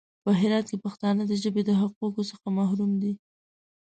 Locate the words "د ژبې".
1.27-1.61